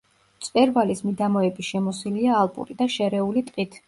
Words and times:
მწვერვალის 0.43 1.03
მიდამოები 1.09 1.65
შემოსილია 1.67 2.39
ალპური 2.39 2.77
და 2.81 2.89
შერეული 2.95 3.45
ტყით. 3.51 3.79